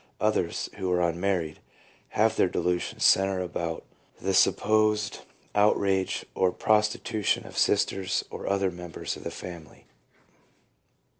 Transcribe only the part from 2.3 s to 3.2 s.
their delusions